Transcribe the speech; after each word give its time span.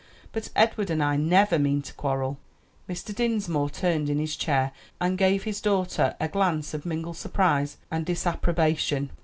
But 0.31 0.49
Edward 0.55 0.89
and 0.89 1.03
I 1.03 1.15
never 1.15 1.59
mean 1.59 1.83
to 1.83 1.93
quarrel." 1.93 2.39
Mr. 2.89 3.13
Dinsmore 3.13 3.69
turned 3.69 4.09
in 4.09 4.17
his 4.17 4.35
chair, 4.35 4.71
and 4.99 5.15
gave 5.15 5.43
his 5.43 5.61
daughter 5.61 6.15
a 6.19 6.27
glance 6.27 6.73
of 6.73 6.87
mingled 6.87 7.17
surprise 7.17 7.77
and 7.91 8.03
disapprobation. 8.03 9.11